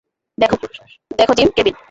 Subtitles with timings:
[0.37, 1.75] দেখ Jim, Kevin.